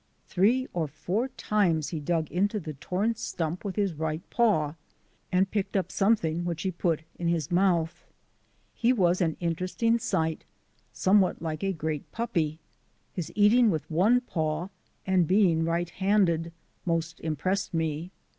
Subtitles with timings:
[0.25, 4.73] Three or four times he dug into the torn stump with his right paw
[5.31, 8.03] and picked up something which he put in his mouth.
[8.73, 10.43] He was an interesting sight,
[10.91, 12.57] somewhat like a great puppy.
[13.13, 14.69] His eating with one paw
[15.05, 16.51] and being right handed
[16.83, 18.09] most impressed me.